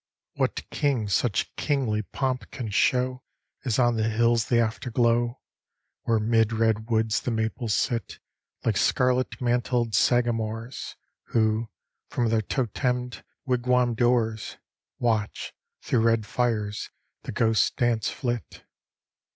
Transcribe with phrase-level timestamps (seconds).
[0.33, 3.21] What king such kingly pomp can show
[3.63, 5.39] As on the hills the afterglow?
[6.05, 8.17] Where 'mid red woods the maples sit,
[8.65, 10.95] Like scarlet mantled sagamores,
[11.25, 11.69] Who,
[12.09, 14.57] from their totemed wigwam doors,
[14.97, 15.53] Watch,
[15.83, 16.89] through red fires,
[17.21, 18.63] the ghost dance flit.